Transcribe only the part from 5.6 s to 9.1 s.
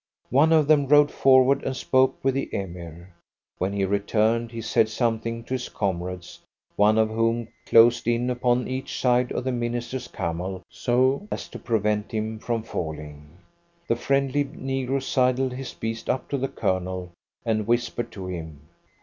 comrades, one of whom closed in upon each